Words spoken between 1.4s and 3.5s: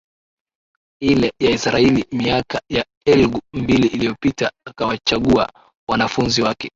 Israeli miaka ya elgu